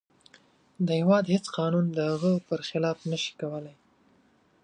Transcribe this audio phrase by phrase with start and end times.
[0.85, 3.75] د هیواد هیڅ قانون د هغه پر خلاف نشي کولی.